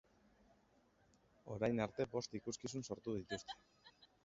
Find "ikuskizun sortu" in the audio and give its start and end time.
2.41-3.17